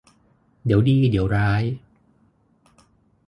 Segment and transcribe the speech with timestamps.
[0.65, 1.63] เดี๋ยวดีเดี๋ยวร้าย